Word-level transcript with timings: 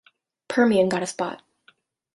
Permian 0.47 0.89
got 0.89 1.03
a 1.03 1.05
spot. 1.05 1.43